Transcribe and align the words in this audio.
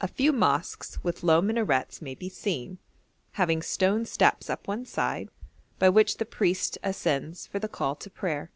A 0.00 0.08
few 0.08 0.32
mosques 0.32 0.98
with 1.04 1.22
low 1.22 1.40
minarets 1.40 2.02
may 2.02 2.16
be 2.16 2.28
seen, 2.28 2.78
having 3.34 3.62
stone 3.62 4.04
steps 4.04 4.50
up 4.50 4.66
one 4.66 4.84
side, 4.84 5.28
by 5.78 5.88
which 5.88 6.16
the 6.16 6.26
priest 6.26 6.76
ascends 6.82 7.46
for 7.46 7.60
the 7.60 7.68
call 7.68 7.94
to 7.94 8.10
prayer. 8.10 8.50